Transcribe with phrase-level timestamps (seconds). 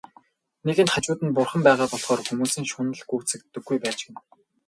[0.65, 4.19] Нэгэнт хажууд нь Бурхан байгаа болохоор хүмүүсийн шунал гүйцэгддэггүй байж гэнэ.